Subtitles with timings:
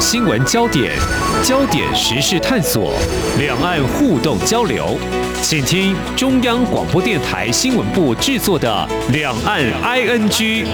[0.00, 0.96] 岸新闻焦点，
[1.44, 2.94] 焦点时事探索，
[3.38, 4.96] 两岸互动交流，
[5.42, 10.64] 请听中央广播电台新闻部制作的《两岸 ING》。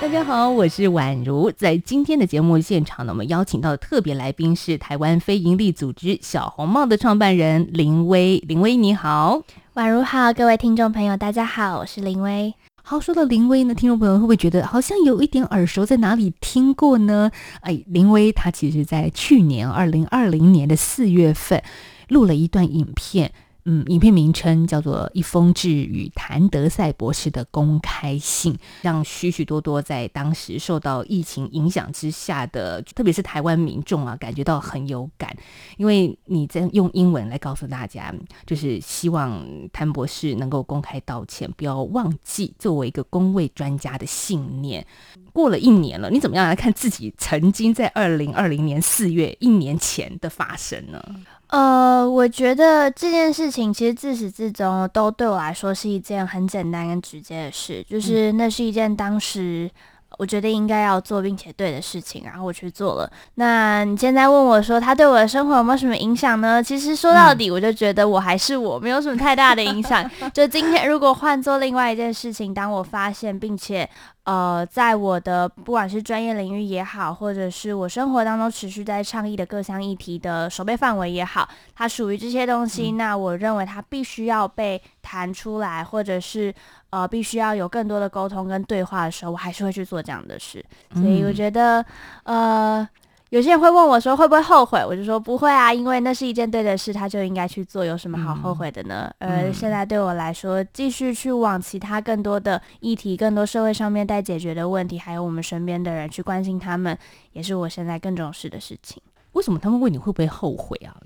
[0.00, 8.36] 大家好，我是宛如，在今天的节目现场呢，我们邀请到的特别来宾是台湾非营利组织小红帽的创办人林威。
[8.46, 9.42] 林威你好，
[9.74, 12.54] 宛如好，各位听众朋友大家好，我是林威。
[12.90, 17.30] 好，说到林威呢，听众朋友会不会觉得好像有一点耳熟，在哪里听过呢？
[17.60, 21.62] 哎，林威他其实在去年二零二零年的四月份
[22.08, 23.32] 录了一段影片。
[23.70, 35.36] 嗯，影片名称叫做《一封致与谭德赛博士的公开信》，让许许多多在当时受到疫情影响之下的，特别是台湾民众啊，感觉到很有感。
[35.76, 38.10] 因为你在用英文来告诉大家，
[38.46, 44.86] 就是希望谭博士能够公开道歉，不要忘记作为一个公卫专家的信念。
[45.34, 51.04] 过了一年了，你怎么样来看自己曾经在二零二零年四月一年前的发生呢？
[51.48, 59.70] 呃，我觉得这件事情其实自始至终都对我来说是一件很简单跟直接的事，就是那是一件当时
[60.16, 63.10] 我觉得应该要做并且对的事情，然后我去做了。
[63.34, 66.62] 那你现在问我说他对我的生活有没有什么影响呢？
[66.62, 70.08] 其实说到底，我就觉得我还是我，没有什么太大的影响。
[70.32, 73.88] 就今天如果换做另外一件事情，当我发现并且。
[74.24, 86.54] 呃，在我的不管是专业领域也好，或者是我生活当中持续在倡议的各项议题的守备范围也好，它属于这些东西，嗯、那我认为它必须要被谈出来，或者是
[86.90, 90.64] 呃，必须要有更多的沟通跟对话的时候，我还是会去做这样的事。
[90.94, 91.84] 所以我觉得，
[92.24, 92.88] 呃。
[93.30, 99.12] 有些人会问我说会不会后悔，我就说不会啊，因为那是一件对的事，他就应该去做，有什么好后悔的呢？
[99.18, 106.96] 而、嗯、现在对我来说，继续去往其他更多的议题、更多社会上面待解决的问题，还有我们身边的人去关心他们，
[107.34, 109.02] 也是我现在更重视的事情。
[109.32, 110.96] 为什么他们问你会不会后悔啊？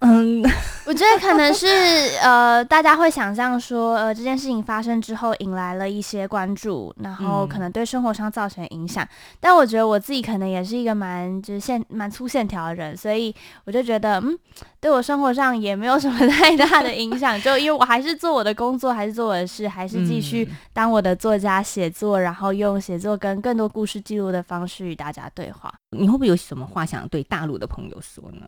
[0.00, 0.42] 嗯，
[0.86, 1.66] 我觉得可能是
[2.22, 9.04] 呃，大家会想象说，呃，这件事情发生之后引来了一些关注，然后可能对生活上造成影响。
[9.04, 9.08] 嗯、
[9.40, 13.34] 但我觉得我自己可能也是一个蛮就是线蛮粗线条的人，所以
[13.64, 14.38] 我就觉得，嗯，
[14.80, 17.40] 对我生活上也没有什么 太大的影响。
[17.42, 25.72] 就因为我还是做我的工作，还是做我的事，还是继续当我的作家写作，然后用写作跟更多故事记录的方式与大家对话。
[25.96, 28.46] 你会不会有什么话想对大陆的朋友说呢？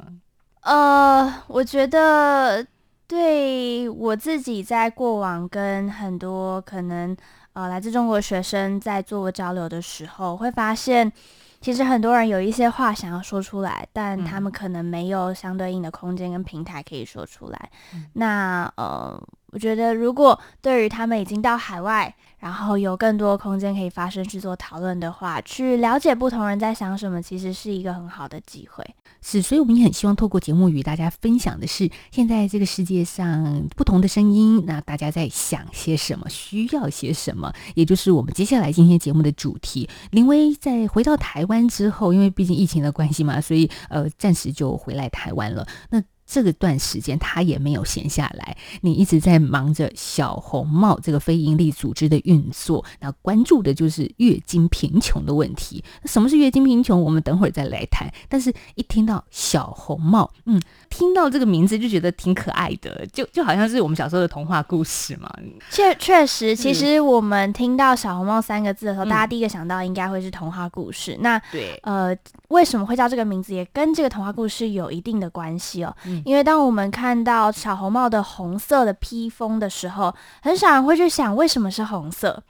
[0.63, 2.67] 呃，我觉得
[3.07, 7.17] 对我自己在过往跟很多可能
[7.53, 11.13] 呃来自中国学生在做交流的时候，会发现
[11.61, 17.71] 其实很多人有一些话想要说出来，但他们可能没有相对应的空间跟平台可以说出来。
[17.95, 19.21] 嗯、那呃，
[19.53, 28.85] 我觉得如果对于他们已经到海外，然后有更多空间可以发声去做讨论的话，去了解不同人在想什么，其实是一个很好的机会。
[29.21, 39.89] 是，所以我们也很希望透过节目与大家分享的是，现在这个世界上不同的声音，那大家在想些什么，需要些什么，也就是我们接下来今天节目的主题。
[40.11, 45.65] 林威在回到台湾之后，因为毕竟疫情的关系嘛，所以呃暂时就回来台湾了。
[45.91, 46.03] 那
[46.33, 55.85] 这个段时间他也没有闲下来，你一直在忙着小红帽这个非营利组织的运作，那关注的就是月经贫穷的问题。
[56.01, 56.99] 那什么是月经贫穷？
[57.03, 58.11] 我们等会儿再来谈。
[58.31, 65.31] 但是一听到小红帽，嗯，听到这个名字就觉得挺可爱的，就就好像是我们小时候的童话故事嘛。
[65.71, 71.19] 确确实，其实我们听到小红帽三个字的时候，嗯、大家第一个想到应该会是童话故事。
[71.21, 72.17] 那对，呃，
[72.49, 75.95] 为什么会叫这个名字，也跟这个童话故事有一定的关系哦。
[76.07, 82.43] 嗯因为当我们看到小红帽的红色的披风的时候，很少人会去想为什么是红色。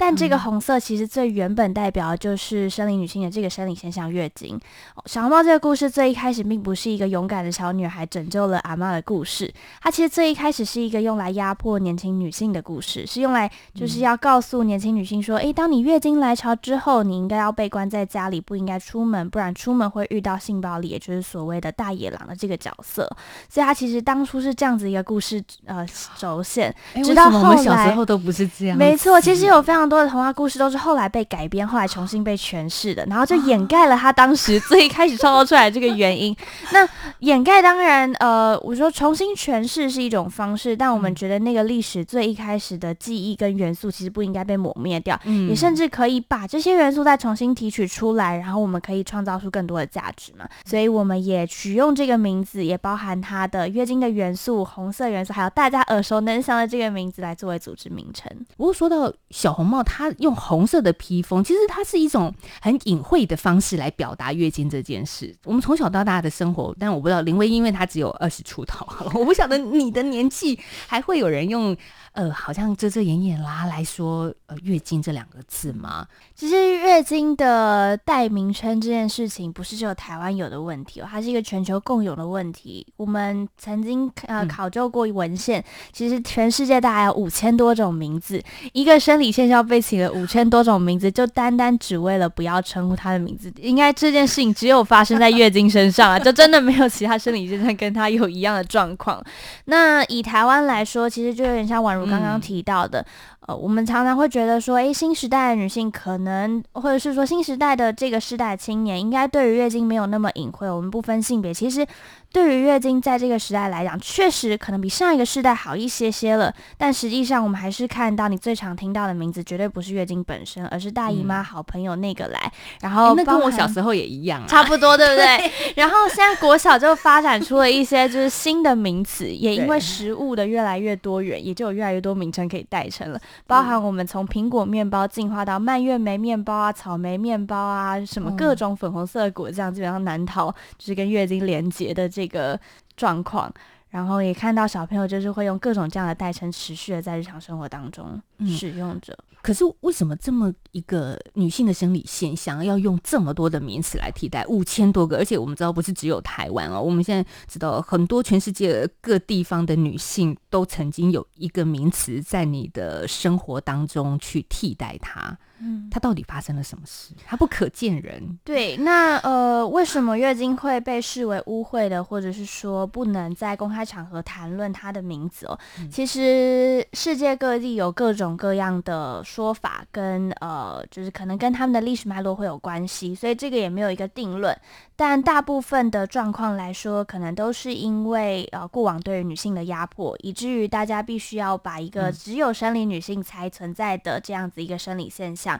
[0.00, 4.58] 但这个红色其实最原本代表的就是生理女性的这个生理现象——月经。
[5.06, 23.10] 小红帽这个故事最一开始并不是一个勇敢的小女孩拯救了阿妈的故事，它其实最一开始是一个用来压迫年轻女性的故事，是用来就是要告诉年轻女性说：诶，当你月经来潮之后，你应该要被关在家里，不应该出门，不然出门会遇到性暴力，也就是所谓的大野狼的这个角色。
[23.48, 25.84] 所以它其实当初是这样子一个故事呃
[26.16, 28.78] 轴线，直到后来，我们小时候都不是这样。
[28.78, 29.87] 没错，其实有非常。
[29.88, 36.36] 很多的童话故事都是后来被改编，后来重新被诠释的，然后就掩盖了他当时最开始创造出来的这个原因。
[36.72, 36.86] 那
[37.20, 50.46] 掩盖当然，呃，我说重新诠释是一种方式，但我们觉得那个历史最一开始的记忆跟元素其实不应该被抹灭掉，嗯，也甚至可以把这些元素再重新提取出来，然后我们可以创造出更多的价值嘛。
[50.66, 58.30] 所以我们也取用这个名字，也包含它的月经的元素、红色元素，还有大家耳熟能详的这个名字来作为组织名称。
[58.58, 65.34] 不过说到小红帽，它用红色的披风，其实它是一种很隐晦的方式来表达月经这件事。
[65.44, 68.86] 我们从小到大的生活，但我不知道林威，因为她只有二十出头，
[69.18, 71.76] 我不晓得你的年纪还会有人用。
[72.18, 76.04] 呃，好像遮遮掩掩啦来说，呃，月经这两个字吗？
[76.34, 82.84] 其实月经的代名称这件事情，不是只有台湾有的问题哦，它是一个全球共有的问题。
[82.96, 88.42] 我们曾经呃考究过文献，嗯、其实全世界大概有五千多种名字，
[88.72, 93.52] 一个生理现象被起了五千多种名字，就单单只为了不要称呼它的名字。
[93.60, 99.22] 应该这件事情只有发生在月经身上啊， 就真的没有其他生理现象跟它有一样的状况。
[99.66, 102.07] 那以台湾来说，其实就有点像宛如。
[102.08, 103.04] 刚刚提到的。
[103.48, 110.68] 呃，我们常常会觉得说，诶，新时代的女性可能，或者是说新时代的这个时代青年，应该对于月经没有那么隐晦。
[110.70, 111.86] 我们不分性别，其实
[112.30, 116.52] 对于月经，在这个时代来讲，确实可能比上一个时代好一些些了。
[116.76, 122.52] 但实际上，我们还是看到你最常听到的名字，绝对不是月经本身，而是大姨妈、好朋友那个来。
[122.82, 125.50] 然后，那跟我小时候也一样，差不多，对不对？
[125.74, 133.18] 然后现在国小就发展出了一些就是新的名词，也因为食物的越来越多元，也就有越来越多名称可以代称了。
[133.46, 142.58] 包含我们从苹果面包进化到蔓越莓面包啊、草莓面包啊，什么各种粉红色的果酱，基本上难逃就是跟月经连结的这个
[142.96, 143.52] 状况。
[143.90, 149.16] 然后也看到小朋友就是会用各种这样的代称，持续的在日常生活当中使用着。
[149.27, 154.44] 嗯，可是为什么这么一个女性的生理现象要用这么多的名词来替代？
[154.46, 165.38] 五千多个，而且我们知道不是只有台湾哦，我们现在知道很多全世界各地方的女性都曾经有一个名词在你的生活当中去替代它。
[165.60, 167.14] 嗯，它到底发生了什么事？
[167.26, 168.38] 他不可见人。
[168.44, 175.58] 对，那呃，为什么月经会被视为污秽的，或者是说不能在公开场合谈论他的名字哦？
[175.78, 184.56] 嗯、其实世界各地有各种各样的说法跟，跟呃，就是可能跟他们的历史脉络会有关系，所以这个也没有一个定论。
[185.00, 195.58] 但大部分的状况来说，可能都是因为呃过往对于女性的压迫，以至于大家必须要把一个只有生理女性才存在的这样子一个生理现象，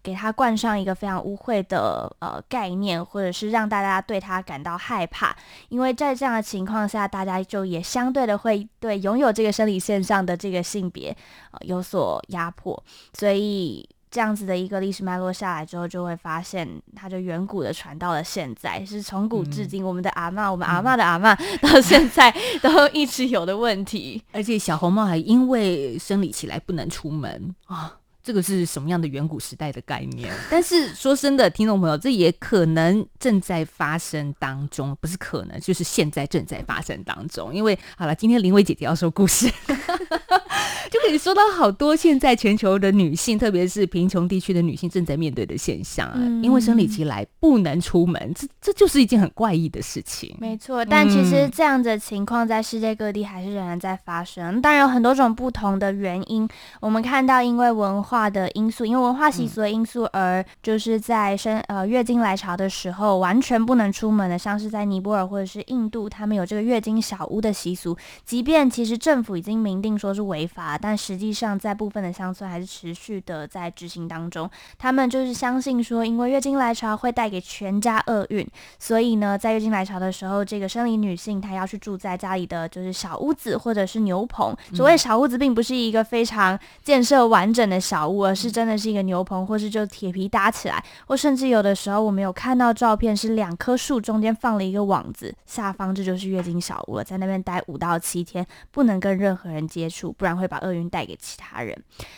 [0.00, 5.36] 给它冠上一个非常污秽的呃概念，或者是让大家对它感到害怕。
[5.70, 11.10] 因为在这样的情况下，大家就也相对的会对拥有这个生理现象的这个性别
[11.50, 12.80] 呃有所压迫，
[13.12, 13.88] 所以。
[14.10, 24.22] 这样子的一个历史脉络下来之后，就会发现，它就远古的传到了现在，是从古至今，我们的阿嬷，我们阿嬷的阿嬷，到现在都一直有的问题。
[24.32, 27.94] 而且小红帽还因为生理起来不能出门啊。
[28.20, 30.30] 这个是什么样的远古时代的概念？
[30.50, 37.54] 但是说真的，听众朋友，这也可能正在发生当中，不是可能，就是现在正在发生当中。
[37.54, 39.50] 因为好了，今天林薇姐姐要说故事，
[40.90, 46.14] 就可以说到好多现在全球的女性，特别是贫穷地区的女性正在面对的现象啊。
[46.16, 50.36] 嗯、因为生理期来不能出门，这这就是一件很怪异的事情。
[50.40, 56.48] 没错，但其实这样的情况在世界各地还是仍然在发生，当然有很多种不同的原因。
[56.80, 58.08] 我们看到，因为文化。
[58.08, 67.94] 化的因素，因为文化习俗的因素，而就是在生呃月经来潮的时候完全不能出门的，像是在尼泊尔或者是印度，他们有这个月经小屋的习俗。
[68.24, 74.48] 即便其实政府已经明定说是违法，但实际上在部分的乡村还是持续的在执行当中。
[74.76, 78.46] 他们就是相信说，因为月经来潮会带给全家厄运，
[78.78, 84.54] 所以呢，在月经来潮的时候，这个生理女性她要去住在家里的就是小屋子或者是牛棚。
[84.74, 88.18] 所谓小屋子，并不是一个非常建设完整的小屋。
[88.28, 101.76] 而是真的是一个牛棚，或是就铁皮搭起来，或甚至有的时候我们有看到照片，是两棵树中间放了一个网子，下方这就是月经小屋了，在那边待五到七天，不能跟任何人接触，不然会把厄运带给其他人。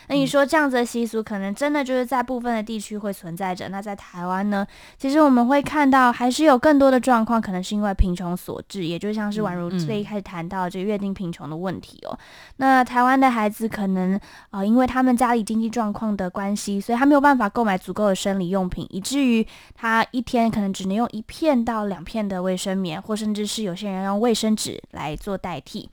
[0.08, 3.68] 那你说这样子的习俗，可能真的就是在部分的地区会存在着。
[3.68, 4.66] 那在台湾呢？
[4.98, 12.18] 其实我们会看到，还是有更多的状况，可能是因为贫穷所致，也就像是宛如最一开始谈到这个月经贫穷的问题哦。
[12.56, 14.16] 那台湾的孩子可能
[14.50, 25.88] 啊、呃，因为他们家里经济状况的关系，所以他没有办法购买足够的生理用品，以至于他一天可能只能用一片到两片的卫生棉，或甚至是有些人用卫生纸来做代替。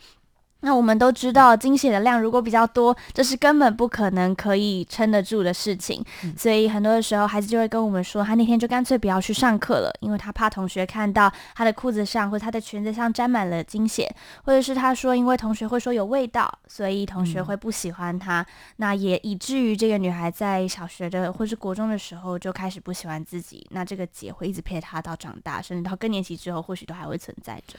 [0.62, 6.04] 那我们都知道，经血的量如果比较多，这是根本不可能可以撑得住的事情。
[6.24, 18.42] 嗯、所以很多的时候，孩子就会跟我们说，他那天就干脆不要去上课了，因为他怕同学看到他的裤子上或者他的裙子上沾满了经血，或者是他说，因为同学会说有味道，所以同学会不喜欢他。
[18.42, 18.46] 嗯、
[18.78, 23.66] 那也以至于这个女孩在小学的或是国中的时候就开始不喜欢自己。
[23.70, 27.78] 那这个结会一直陪她到长大，甚至到更年期之后，或许都还会存在着。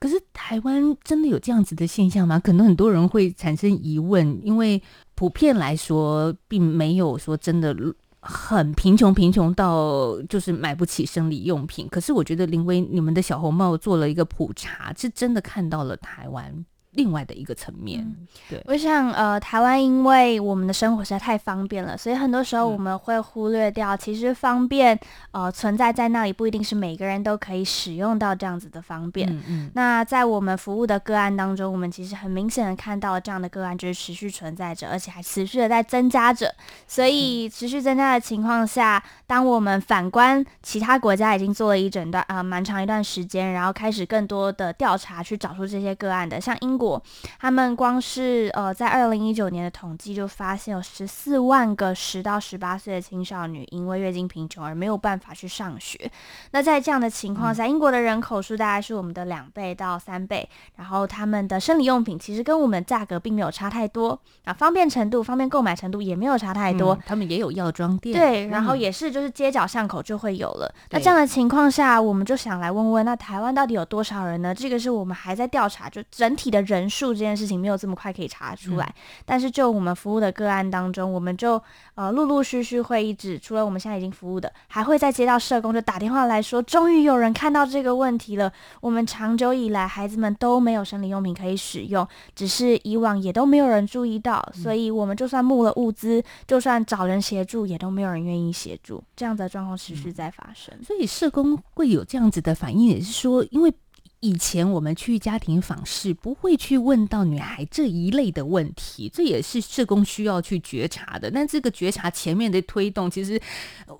[0.00, 2.38] 可是台湾真的有这样子的现象吗？
[2.38, 4.80] 可能很多人会产生疑问，因为
[5.14, 7.76] 普遍来说，并没有说真的
[8.20, 11.88] 很贫穷，贫穷到就是买不起生理用品。
[11.88, 16.64] 可是我觉得林威，你们的小红帽做了一个普查，是真的看到了台湾。
[16.92, 24.98] 另外的一个层面，嗯、对，我想，呃，台湾因为我们的生活实在太方便了，所以很多时候我们会忽略掉，其实方便，
[25.30, 29.30] 呃，存在在那里不一定是每个人都可以使用到这样子的方便。
[29.30, 29.70] 嗯嗯。
[29.74, 36.52] 那在我们服务的个案当中，我们其实很明显的看到这样的个案就是持续存在着，而且还持续的在增加着。
[36.86, 47.02] 所以持续增加的情况下，当我们反观其他国家已经做了一整段啊、呃、蛮长一段时间，然后开始更多的调查去找出这些个案的，像英国。
[47.40, 56.10] 他们光是呃，在二零一九年的统计就发现有十四万个十到十八岁的青少女因为月经贫穷而没有办法去上学。
[56.52, 66.94] 那在这样的情况下，英国的人口数大概是我们的两倍到三倍，然后他们的生理用品其实跟我们价格并没有差太多啊，方便程度、方便购买程度也没有差太多。
[66.94, 70.66] 嗯、他们也有药妆店，对，然后也是就是街角巷口就会有了。
[70.66, 74.54] 嗯、那这样的情况下，我们就想来问问，那台湾到底有多少人呢？
[74.54, 76.88] 这个是我们还在调查，就整体的人。
[76.88, 81.62] 数这件事情没有这么快可以查出来，嗯、但是就我们服务的个案当中，我们就
[81.94, 88.50] 呃陆陆续续会一直，除了我们现在已经服务的，还会再接到社工就打电话来说，终于有人看到这个问题了。
[88.80, 100.74] 我们长久以来孩子们都没有生理用品可以使用，只是以往也都没有人注意到，所以我们就算募了物资，就算找人协助，也都没有人愿意协助，这样的状况持续在发生。
[100.78, 103.72] 嗯、所以社工会有这样子的反应，也是说因为。
[104.20, 111.30] 以前我们去家庭访视，不会去问到女孩这一类的问题，这也是社工需要去觉察的。
[111.30, 113.40] 但这个觉察前面的推动，其实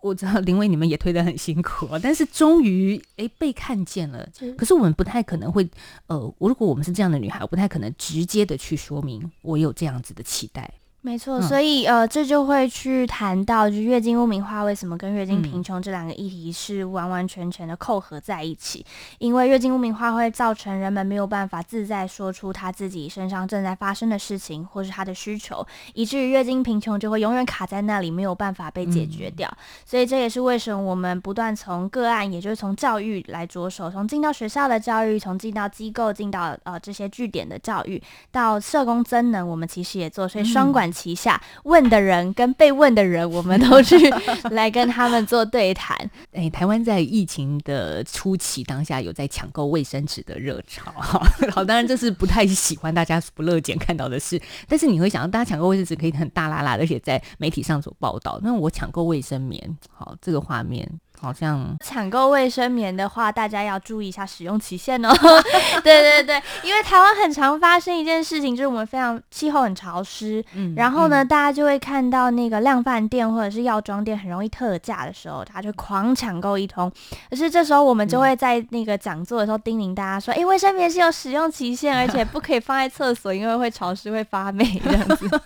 [0.01, 4.29] 我知道玲葳你们也推得很辛苦，但是终于诶被看见了。
[4.57, 5.69] 可是我们不太可能会，
[6.09, 10.69] 呃，如果我们是这样的女孩，我不太可能直接的去说明我有这样子的期待。
[11.01, 18.85] 没错，所以呃，这就会去谈到，就是月经污名化为什么跟月经贫穷这两个议题是完完全全的扣合在一起？
[19.19, 25.65] 因为月经污名化会造成人们没有办法自在说出他自己身上正在发生的事情，或是他的需求，
[25.95, 29.49] 以至于月经贫穷就会永远卡在那里，没有办法被解决掉。
[29.87, 38.03] 所以这也是为什么我们不断从个案，也就是从教育来着手，从进到学校的教育，从进到机构，进到呃这些据点的教育，
[38.33, 40.88] 到社工增能，我们其实也做，所以双管。
[40.91, 43.97] 旗下问的人跟被问的人，我们都去
[44.51, 45.97] 来跟他们做对谈。
[46.33, 50.93] 哎，台湾在疫情的初期当下有在抢购卫生纸的热潮，
[51.53, 54.41] 好，当然这是不太喜欢大家不乐见看到的事。
[54.67, 58.39] 但是你会想到，大家抢购卫生纸可以很大剌剌，而且在媒体上所报道。
[58.43, 60.89] 那我抢购卫生棉，好，这个画面。
[61.21, 65.09] 好像抢购卫生棉的话，大家要注意一下使用期限哦。
[65.83, 76.91] 对对对，因为台湾很常发生一件事情，就是我们非常气候很潮湿，嗯，然后呢，嗯、大家就会看到那个量贩店或者是药妆店很容易特价的时候，他就狂抢购一通。
[77.31, 85.29] 可是这时候我们就会在那个讲座的时候叮咛大家说：“哎、嗯，卫生棉是有使用期限，而且不可以放在厕所，因为会潮湿会发霉这样子。”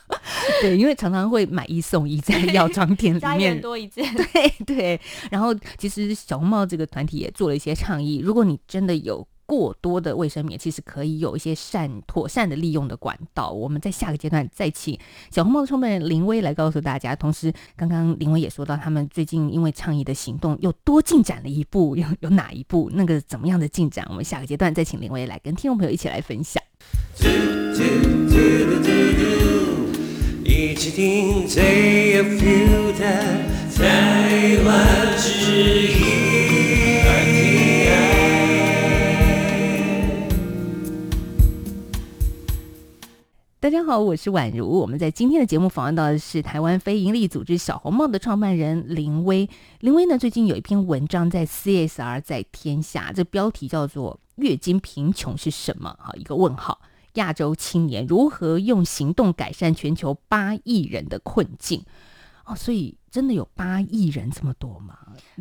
[0.61, 4.05] 对，因为常常会买一送一在药妆店里面，多一件。
[4.15, 5.53] 对对，然后。
[5.79, 13.51] 其实小红帽这个团体也做了一些倡议，如果你真的有过多的卫生棉，其实可以有一些善妥善的利用的管道。
[13.51, 14.99] 我们在下个阶段再请
[15.31, 17.15] 小红帽的创办人林威来告诉大家。
[17.17, 22.91] 同时，刚刚林威也说到，他们最近因为倡议的行动又多进展了一步，有有哪一步？
[22.95, 24.07] 那个怎么样的进展？
[24.09, 26.63] 我们下个阶段再请林威来跟听众朋友一起来分享。
[30.55, 33.05] 一起听最有 feel 的
[33.75, 37.01] 台湾之音。
[43.59, 44.69] 大家好，我是宛如。
[44.69, 49.49] 我们在今天的节目访问到的是台湾非营利组织小红帽的创办人林威。
[49.81, 56.79] 林威呢，最近有一篇文章在 CSR 在天下，这标题叫做“月经贫穷是什么？”哈，一个问号。
[57.15, 61.85] 亚洲青年如何用行动改善全球八亿人的困境？
[62.45, 62.97] 哦，所以。
[63.13, 64.97] 真的有八亿人这么多吗？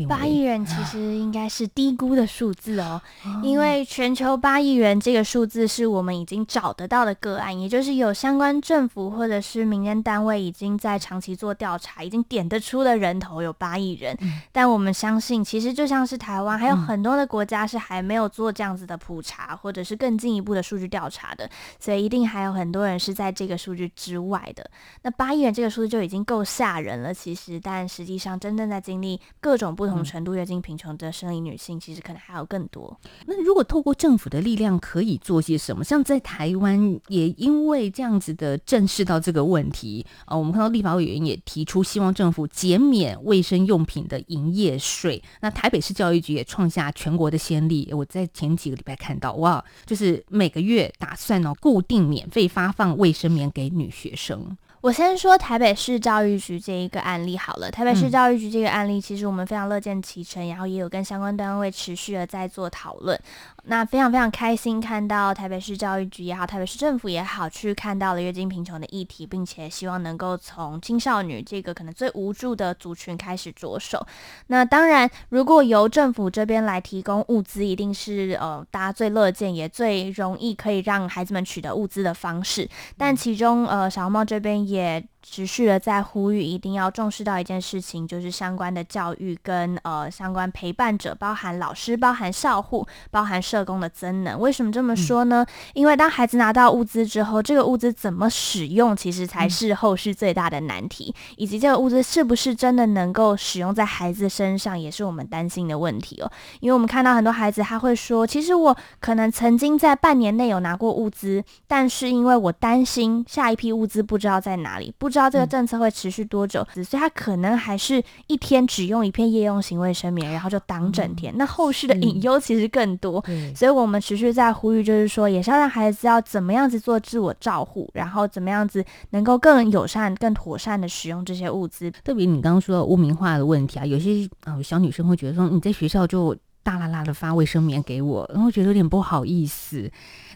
[0.09, 3.01] 八亿人其实应该是低估的数字哦，
[3.41, 14.17] 因为全球八亿人这个数字是我们已经找得到的个案，也就是有相关政府或者是民间单位已经在长期做调查，已经点得出的人头有八亿人。
[14.51, 21.49] 但我们相信，其实就像是台湾，还有很多的国家是还没有做这样子的普查，或者是更进一步的数据调查的，
[21.79, 24.69] 所以一定还有很多人是在这个数据之外的。
[25.03, 27.60] 那八亿人这个数字就已经够吓人了，其实。
[27.61, 32.99] 但实际上真正在经历各种不同程度月经贫穷的生理女性，其实可能还有更多。
[33.25, 35.83] 那如果透过政府的力量，可以做些什么？
[35.83, 45.21] 像在台湾，也因为这样子的正视到这个问题啊，我们看到立法委员也提出希望政府减免卫生用品的营业税。
[45.41, 54.57] 那台北市教育局也创下全国的先例，我在前几个礼拜看到，哇，就是每个月打算哦固定免费发放卫生棉给女学生。
[54.81, 57.69] 我先说台北市教育局这一个案例好了。
[57.69, 63.19] 台北市教育局这个案例，其实我们非常乐见其成，然后也有跟相关单位持续的在做讨论。
[63.65, 74.05] 那非常非常开心看到台北市教育局也好，台北市政府也好，去看到了月经贫穷的议题，并且希望能够从青少女这个可能最无助的族群开始着手。
[74.47, 82.69] 那当然，如果由政府这边来提供物资，一定是呃大家最乐见也最容易可以让孩子们取得物资的方式。
[82.97, 84.61] 但其中呃小红帽这边。
[84.61, 94.39] 也 持续的在呼吁，一定要重视到一件事情，就是相关的教育跟呃相关陪伴者，包含老师、包含校护、包含社工的增能。
[94.39, 95.45] 为什么这么说呢？
[95.47, 106.31] 嗯、因为当孩子拿到物资之后，这个物资怎么使用，其实才是后续最大的难题，嗯、以及这个物资是不是真的能够使用在孩子身上，也是我们担心的问题哦。
[106.59, 121.33] 因为我们看到很多孩子他会说，其实我可能曾经在半年内有拿过物资，但是因为我担心下一批物资不知道在哪里，不知道这个政策会持续多久，嗯、所以他可能还是一天只用一片夜用型卫生棉，然后就挡整天。
[121.33, 131.91] 嗯、那后续的隐忧其实更多，嗯、所以我们持续在呼吁，就是说，也是要让孩子要怎么样子做自我照护，然后怎么样子能够更友善、更妥善的使用这些物资。
[132.03, 139.91] 特别你刚刚说的污名化的问题啊，有些啊、呃、小女生会觉得说，你在学校就大啦啦的发卫生棉给我，然后觉得有点不好意思。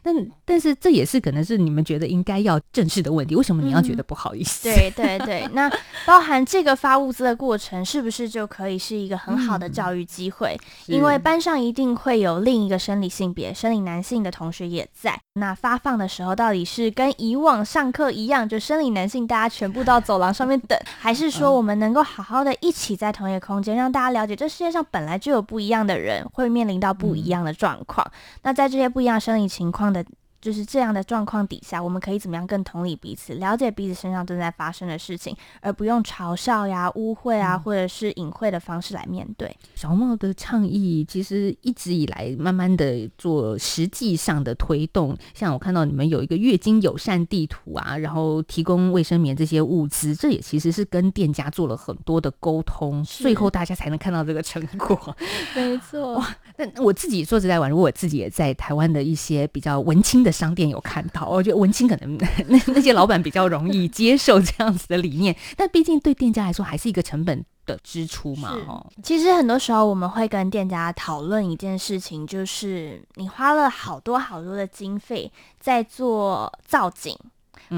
[0.05, 3.35] 但但是这也是可能是你们觉得应该要正视的问题。
[3.35, 4.69] 为什么你要觉得不好意思？
[4.69, 5.67] 嗯、对对对，那
[6.05, 10.55] 包含这个发物资的过程，是不是就可以是一个很好的教育机会？
[10.87, 15.19] 嗯、因为班上一定会有另一个生理性别、生理男性的同学也在。
[15.33, 28.05] 那发放的时候，到底是跟以往上课一样，就生理男性大家全部到走廊上面等，还是说我们能够好好的一起在同一个空间，让大家了解这世界上本来就有不一样的人，会面临到不一样的状况？
[28.05, 30.11] 嗯、那在这些不一样生理情况的。
[30.41, 39.57] 就是这样的状况底下，我们可以怎么样更同理彼此，了解彼此身上正在发生的事情，而不用嘲笑呀、污秽啊，或者是隐晦的方式来面对。
[39.73, 55.17] 小红帽的倡议其实一直以来慢慢的做实际上的推动，像我看到你们有一个月经友善地图啊，然后提供卫生棉这些物资，这也其实是跟店家做了很多的沟通，最后大家才能看到这个成果。
[55.55, 56.19] 没错。
[56.19, 60.35] 哇，那我自己说实在话，如果我自己也在台湾的一些比较文青的。
[60.35, 62.17] 商店有看到，我觉得文青可能
[62.49, 68.49] 那那些老板比较容易接受这样子的理念，但毕竟对店家来说还是一个成本的支出嘛。
[68.67, 77.31] 哦，其实很多时候我们会跟店家讨论一件事情，就是你花了好多好多的经费在做造景，嗯、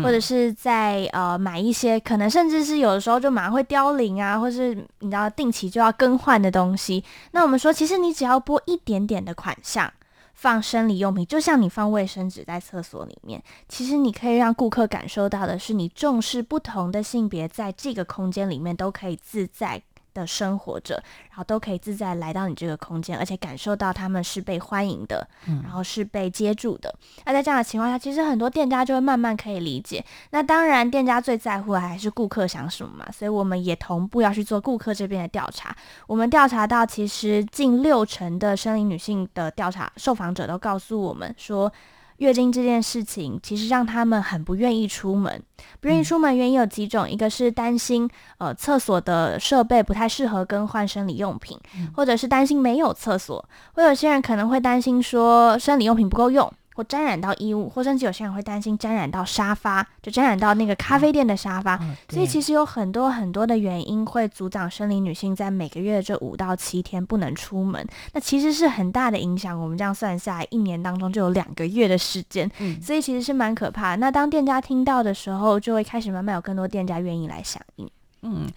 [0.04, 7.04] 或者是在呃买一些可能甚至是有的时候就马上会凋零啊，或是你知道定期就要更换的东西。
[7.32, 9.92] 那我们说，其实你只要拨一点点的款项。
[10.40, 19.82] 放生理用品，就像你放卫生纸在厕所里面，其实你可以让顾客感受到的是，你重视不同的性别在这个空间里面都可以自在
[20.20, 20.96] 的生活着，
[21.30, 26.94] 然后都可以自在来到你这个空间，而且感受到他们是被欢迎的，嗯、然后是被接住的。
[27.26, 30.04] 那在这样的情况下，其实很多店家就会慢慢可以理解。
[30.32, 35.76] 那当然，店家最在乎的还是顾客想什么嘛，所以我们也同步要去做顾客这边的调查。
[36.08, 41.72] 我们调查到，其实近六成的生理女性的调查受访者都告诉我们说，
[42.18, 45.42] 月经这件事情，其实让他们很不愿意出门。
[45.80, 51.60] 不愿意出门原因有几种，一个是担心呃厕所的设备不太适合更换生理用品，
[51.96, 56.52] 或者是担心没有厕所，或有些人可能会担心说生理用品不够用。
[56.78, 61.76] 或沾染到衣物，或甚至有些人会担心沾染到沙发，就沾染到那个咖啡店的沙发。
[61.82, 67.84] 嗯、所以其实有很多很多的原因会阻挡生理女性在每个月这五到七天不能出门。
[68.14, 69.60] 那其实是很大的影响。
[69.60, 73.98] 我们这样算下来，一年当中就有两个月的时间，嗯、所以其实是蛮可怕的。
[73.98, 77.90] 那当店家听到的时候，就会开始慢慢有更多店家愿意来响应。
[78.22, 78.48] 嗯，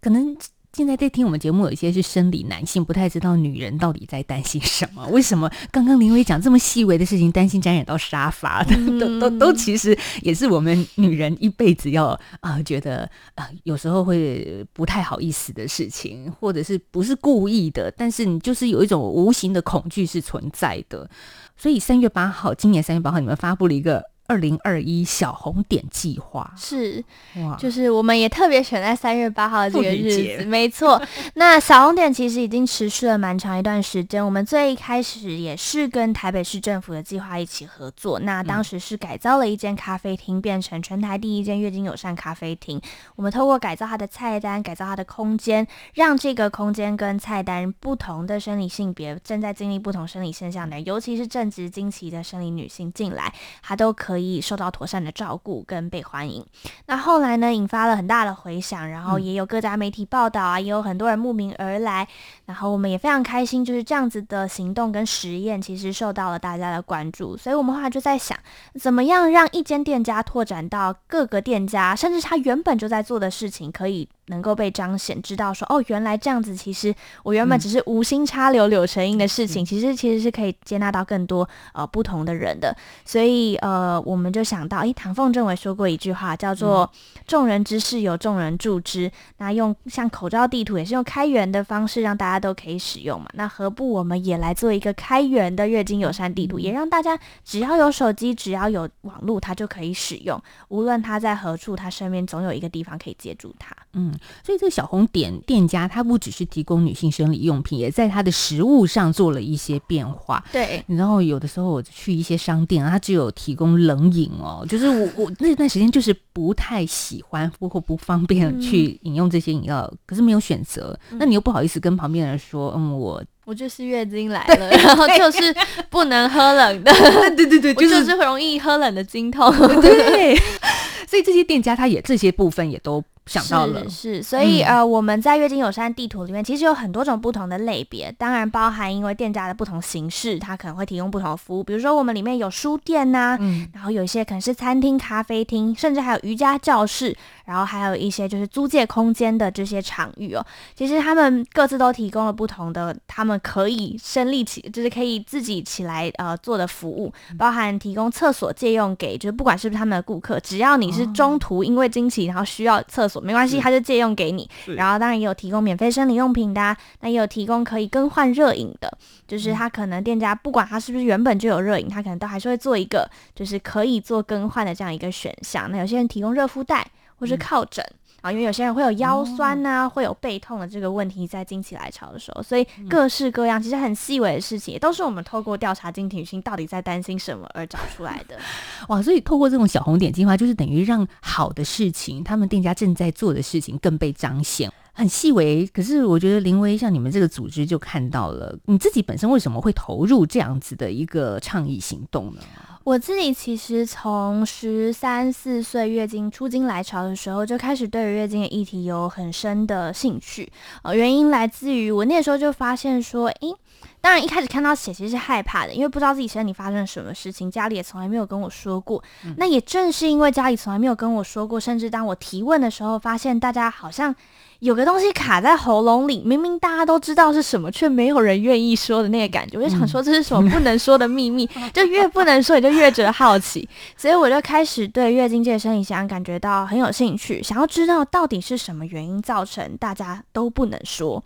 [0.00, 0.34] 可能。
[0.76, 5.06] 现在在听我们节目，有一些是生理男性，不太知道女人到底在担心什么。
[5.08, 12.08] 为什么刚刚林葳讲这么细微的事情，担心沾染到沙发的， 都都都其实也是我们女人一辈子要
[12.40, 21.08] 啊、呃，觉得啊、呃，有时候会不太好意思的事情，或者是不是故意的，但是你就是有一种无形的恐惧是存在的。
[21.56, 24.04] 所以三月八号，今年三月八号，你们发布了一个。
[24.28, 27.02] 二零二一小红点计划是，
[27.36, 31.00] 哇，就是我们也特别选在三月八号这个日子，没错。
[31.34, 42.80] 那小红点其实已经持续了蛮长一段时间，我们最一开始也是跟台北市政府的计划一起合作，那当时是改造了一间咖啡厅，变成全台第一间月经友善咖啡厅。
[43.14, 54.15] 我们透过改造它的菜单，改造它的空间，让这个空间跟菜单不同的生理性别正在经历不同生理现象的，尤其是正值经期的生理女性进来，她都可以。
[54.16, 56.42] 可以受到妥善的照顾跟被欢迎。
[56.86, 62.08] 那后来呢，引发了很大的回响，然后也有各家媒体报道啊，也有很多人慕名而来。
[62.46, 67.36] 然后我们也非常开心，就是这样子的行动跟实验，其实受到了大家的关注。
[67.36, 68.38] 所以我们后来就在想，
[68.80, 74.08] 怎么样让一间店家拓展到各个店家，甚至他原本就在做的事情，可以。
[74.26, 82.76] 能够被彰显，知道说哦，原来这样子，其实我原本只是无心插柳柳成荫的事情，嗯、其实其实是可以接纳到更多呃不同的人的。
[83.04, 86.90] 所以呃，我们就想到，诶，唐凤政委说过一句话，叫做
[87.26, 89.10] “众人之事有众人助之”。
[89.38, 93.26] 那用像口罩地图也是用开源的方式让大家都可以使用嘛。
[93.34, 100.42] 那何不我们也来做一个开源的月经友善地图，也让大家只要有手机，只要有网络，它就可以使用。
[100.68, 103.74] 无论他在何处，他身边总有一个地方可以接住他。
[103.92, 104.15] 嗯。
[104.44, 110.44] 所以这个小红点店家，它不只是提供女性生理用品，也在它的食物上做了一些变化。
[110.52, 120.98] 对，然后有的时候我去一些商店，它只有提供冷饮哦，就是我我那段时间就是不太喜欢或或不方便去饮用这些饮料，嗯、可是没有选择。
[121.12, 125.54] 那你又不好意思跟旁边人说，嗯，我我就是月经来了，然后就是
[125.88, 126.92] 不能喝冷的。
[127.36, 129.52] 对对对，就是容易喝冷的经痛。
[129.80, 130.36] 对，
[131.06, 133.02] 所以这些店家他也这些部分也都。
[133.26, 133.88] 想到了。
[133.88, 141.62] 是，是，所以、嗯、呃，我们在月经友善地图里面其实有很多种不同的类别，当然包含因为店家的不同形式，它可能会提供不同的服务。
[141.62, 150.44] 比如说我们里面有书店呐、啊，嗯、然后有一些可能是餐厅、咖啡厅，甚至还有瑜伽教室，然后还有一些就是租借空间的这些场域哦。
[150.74, 163.22] 其实他们各自都提供了不同的，他们可以身立起，就是可以自己起来呃做的服务，包含提供厕所借用给，就是不管是不是他们的顾客，只要你是中途因为经期然后需要厕所。
[163.22, 164.48] 没关系，他就借用给你。
[164.76, 175.70] 然后当然也有提供免费生理用品的啊，那也有提供可以更换热饮的，就是他可能店家不管他是不是原本就有热饮，他可能都还是会做一个就是可以做更换的这样一个选项。
[175.70, 176.86] 那有些人提供热敷袋
[177.18, 177.84] 或是靠枕。
[177.84, 188.36] 嗯啊，因为有些人会有腰酸呐、啊，哦、会有背痛的这个问题，在经期来潮的时候，所以各式各样其实很细微的事情，也都是我们透过调查经期女性到底在担心什么而找出来的。
[188.88, 195.64] 哇，所以透过这种小红点计划，就是等于让好的事情，他们店家正在做的事情更被彰显，很细微。
[195.68, 202.40] 可是我觉得林威像你们这个组织就看到了，你自己本身为什么会投入这样子的一个倡议行动呢？
[202.86, 210.48] 我自己其实从十三四岁月经初经来潮的时候，就开始对于月经的议题有很深的兴趣。
[210.82, 213.52] 呃，原因来自于我那时候就发现说，诶，
[214.00, 219.02] 当然一开始看到血其实是害怕的，因为不知道自己身体发生了什么事情，家里也从来没有跟我说过。
[219.24, 224.14] 嗯、那也正是因为家里从来没有跟我说过，甚至当我提问的时候，发现大家好像。
[224.60, 241.22] 有个东西卡在喉咙里，明明大家都知道是什么，却没有人愿意说的那个感觉，我就想说这是什么不能说的秘密， 就越不能说，你就越觉得好奇，所以我就开始对月经界生理现象感觉到很有兴趣，想要知道到底是什么原因造成大家都不能说。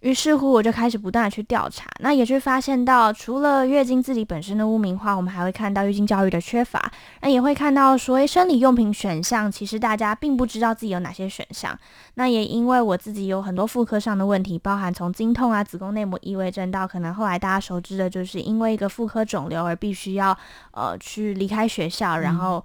[0.00, 11.78] 于是乎，我就开始不断的去调查，那也去发现到，除了月经自己本身的污名化，我们还会看到月经教育的缺乏，那也会看到说，诶，生理用品选项其实大家并不知道自己有哪些选项。
[12.14, 20.34] 那也因为我自己有很多妇科上的问题，包含从经痛啊、子宫内膜异位症到可能后来大家熟知的，就是因为一个妇科肿瘤而必须要
[20.70, 22.64] 呃去离开学校，然后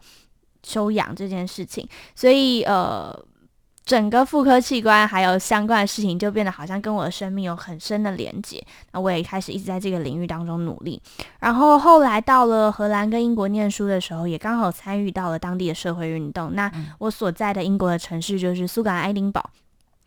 [0.64, 3.14] 休养这件事情，所以呃。
[3.86, 8.60] 整个妇科器官还有相关的事情，就变得好像跟我的生命有很深的连接。
[8.92, 11.00] 那我也开始一直在这个领域当中努力。
[11.40, 16.56] 然后后来到了荷兰跟英国念书的时候，也刚好参与到了当地的社会运动。
[16.56, 19.52] 那我所在的英国的城市就是苏格兰爱丁堡。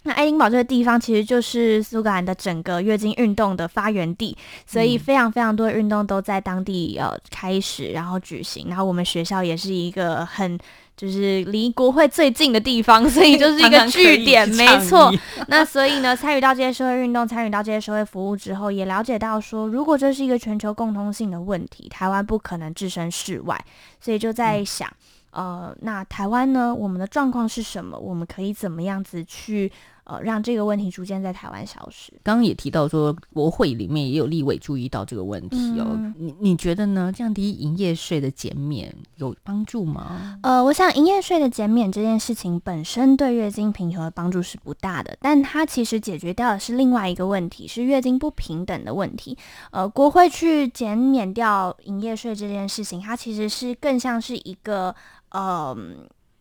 [0.03, 4.37] 那爱丁堡这个地方其实就是苏格兰的整个月经运动的发源地，
[4.67, 8.67] 所以非常非常多的运动都在当地呃开始，然后举行。
[8.69, 10.59] 然后我们学校也是一个很。
[10.99, 15.15] 就是离国会最近的地方，所以就 是一个据点，没错。
[15.47, 23.65] 那所以呢，参与到这些社会运动，参与到这些社会服务之后，也了解到说，如果这是一个全球共通性的问题，台湾不可能置身事外。
[24.01, 24.93] 所以就在想，
[25.31, 27.97] 嗯、呃，那台湾呢，我们的状况是什么？
[27.97, 29.71] 我们可以怎么样子去
[30.09, 32.13] 呃让这个问题逐渐在台湾消失。
[32.25, 35.87] 刚刚也提到说，国会里面也有立委注意到这个问题哦。
[35.91, 37.13] 嗯、你你觉得呢？
[37.13, 40.39] 降低营业税的减免有帮助吗？
[40.43, 49.37] 呃，我想营业税的减免这件事情本身对月经贫穷的帮助是不大的，但它其实解决掉的是另外一个问题，是月经不平等的问题。
[49.71, 54.95] 呃，国会去减免掉营业税这件事情，它其实是更像是一个
[55.31, 55.77] 呃，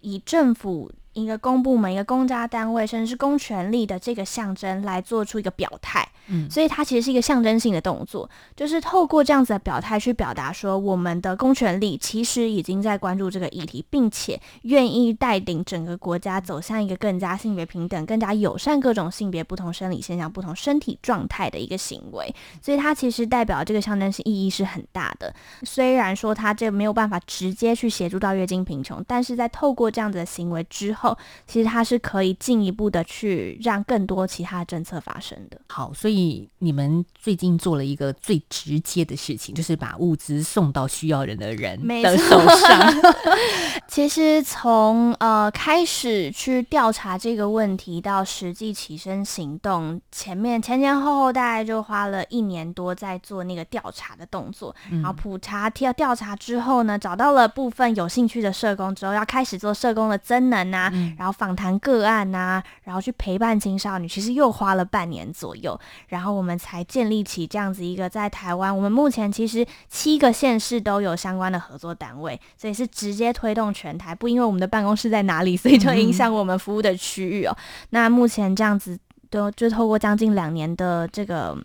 [0.02, 0.92] 以政府。
[1.18, 25.34] 一个公部门、一个公家单位，甚至是公权力的这个象征来做出一个表态，嗯，所以它其实是一个象征性的动作，就是透过这样子的表态去表达说，我们的公权力其实已经在关注这个议题，并且愿意带领整个国家走向一个更加性别平等、更加友善各种性别不同生理现象、不同身体状态的一个行为，所以它其实代表这个象征性意义是很大的。
[25.64, 31.07] 虽然说它这没有办法直接去协助到月经贫穷，但是在透过这样子的行为之后。
[31.46, 35.60] 其实它是可以进一步的去让更多其他政策发生的。
[35.68, 42.94] 好，所以你们最近做了一个最直接的事情，就是把物资送到需要人的人的手上。
[43.88, 54.76] 其实从呃开始去调查这个问题到实际起身行动，前面前前后后大概就花了一年多在做那个调查的动作。
[54.92, 61.34] 嗯、然后普查调调查之后呢，找到了部分有兴趣的社工之后，要开始做社工的增能啊，嗯、然后。
[61.38, 77.56] 访谈个案呐、啊，然后去陪伴青少女，其实又花了半年左右，然后我们才建立起这样子一个在台湾，我们目前其实七个县市都有相关的合作单位，所以是直接推动全台，不因为我们的办公室在哪里，所以就影响我们服务的区域哦。
[77.56, 78.98] 嗯、那目前这样子
[79.30, 81.56] 都就透过将近两年的这个。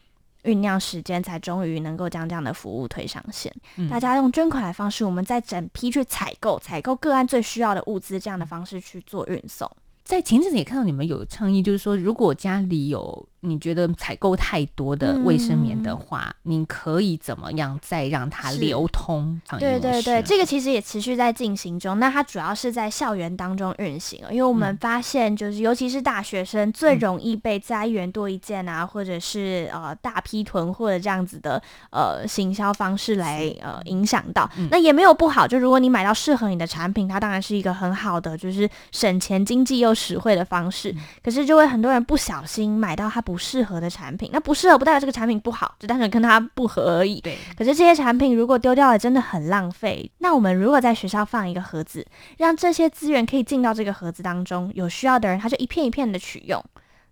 [0.44, 3.54] 酝酿时间，才终于能够将这样的服务推上线。
[3.76, 9.70] 嗯、大家用捐款的方式，我们再整批去采购，采购个案最需要的物资，这样的方式去做运送。
[10.12, 13.26] 在前阵子也看到你们有倡议，就是说，如果家里有。
[13.44, 19.36] 你觉得采购太多的卫生棉的话，嗯、你可以怎么样再让它流通？
[19.58, 21.98] 对对对，这个其实也持续在进行中。
[21.98, 34.48] 那它主要是在校园当中运行，因为我们发现，就是尤其是大学生最容易被在一元多一件啊，嗯、或者是呃大批囤货的这样子的呃行销方式来呃影响到。
[34.56, 40.92] 嗯、那也没有不好，就如果你买到适合你的产品，它当然是一个很好的，就是省钱、经济又实惠的方式。
[40.92, 43.32] 嗯、可是就会很多人不小心买到它不。
[43.32, 47.18] 不适合的产品，那不适合不代表这个产品不好，就单纯跟它不合而已。
[47.22, 47.34] 对。
[47.56, 50.12] 可是这些产品如果丢掉了，真的很浪费。
[50.18, 56.62] 那我们如果在学校放一个盒子，让这些资源可以进到这个盒子当中，有需要的人他就一片一片的取用。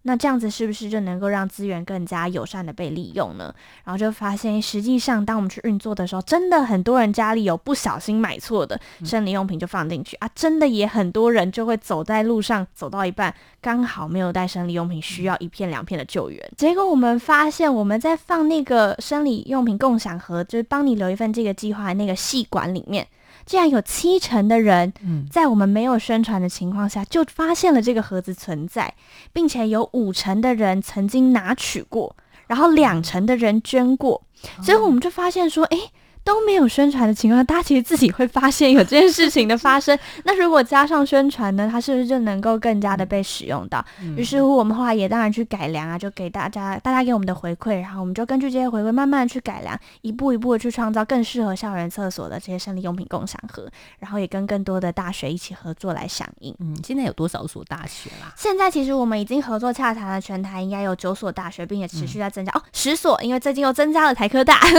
[0.02, 3.54] 那这样子是不是就能够让资源更加友善的被利用呢？
[3.84, 16.50] 然后就发现，实际上当我们去运作的时候，真的很多人家里有不小心买错的生理用品就放进去、嗯、啊，真的也很多人就会走在路上走到一半，刚好没有带生理用品，需要一片两片的救援。
[16.56, 23.06] 结果我们发现，我们在放那个生理用品共享盒，就是帮你留一份这个计划那个细管里面。
[23.46, 24.92] 竟然有七成的人，
[25.30, 28.94] 在我们没有宣传的情况下，就发现了这个盒子存在，
[29.32, 34.22] 并且有五成的人曾经拿取过，然后两成的人捐过，
[34.62, 35.90] 所以我们就发现说，诶。
[36.30, 39.98] 都没有宣传的情况下，大家其实自己会发现有这件事情的发生。
[40.22, 43.84] 那如果加上宣传呢，它是不是就能够更加的被使用到？
[44.00, 56.54] 嗯、于是乎，我们后来也当然去改良啊，就给大家，大家给我们的回馈，然后我们就根据这些回馈，慢慢的去改良，一步一步的去创造更适合校园厕所的这些生理用品共享盒，然后也跟更多的大学一起合作来响应。
[56.60, 58.32] 嗯，现在有多少所大学啦？
[58.36, 64.60] 现在其实我们已经合作洽谈了全台应该有九所大学，并且持续在增加、嗯、哦，十所，因为最近又增加了台科大。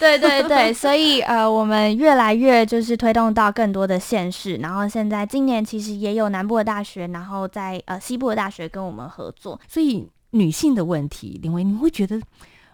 [0.00, 1.42] 对，对对对，所以呃。
[1.42, 9.58] 呃，我们越来越就是推动到更多的县市，然后现在今年其实也有南部的大学，然后在呃西部的大学跟我们合作。
[9.66, 12.16] 所以女性的问题，林薇，你会觉得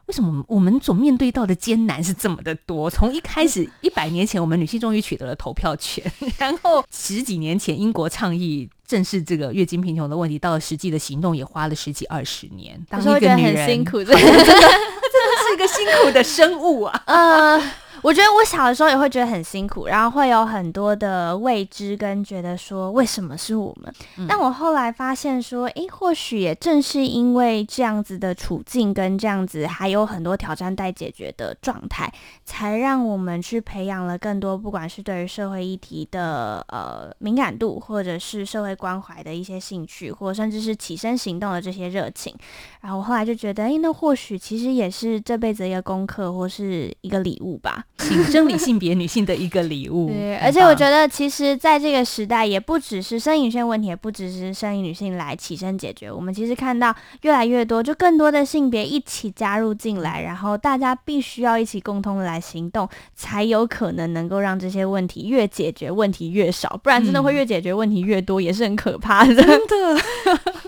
[0.06, 2.90] 为什么我们所面对到的艰难是这么的多？
[2.90, 6.04] 从一开始 一百年前，我们女性终于取得了投票权，
[6.36, 12.78] 然后十几年前英国倡议正视这个月经贫穷的问题，到了实际的行动也花了十几二十年。
[12.90, 17.02] 当一个女人很辛苦， 真的真的是一个辛苦的生物啊。
[17.06, 17.62] 呃。
[18.02, 23.92] 我觉得我小的时候也会觉得很辛苦，然后会有很多的未知跟觉得说为什么是我们？
[24.16, 32.12] 嗯、但我后来发现说，诶，或许也正是因为这样子的处境跟这样子还有很多挑战待解决的状态，
[32.44, 42.34] 才让我们去培养了更多，不管是对于社会议题的呃敏感度，或者是社会关怀的一些兴趣，或甚至是起身行动的这些热情。
[42.80, 47.84] 然后我后来就觉得，诶，那或许其实也是这辈子一个功课，或是一个礼物吧。
[47.98, 50.08] 性生理性别女性的一个礼物。
[50.08, 56.10] 对，而且我觉得，其实在这个时代，也不只是生理性问题，也不只是生理女性来起身解决。
[56.10, 69.34] 我们其实看到越来越多，就更多的性别一起加入进来，然后大家必须要一起共同的来行动，才有可能能够让这些问题越解决问题越少，不然真的会越解决问题越多，也是很可怕的。
[69.34, 70.00] 真的。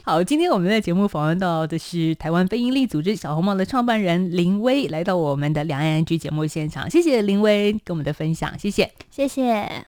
[0.03, 9.71] 好，今天我们在节目访问到的是台湾非营利组织小红帽的创办人林薇，来到我们的两岸 ING 节目现场，谢谢谢林威跟我们的分享，谢谢，谢谢。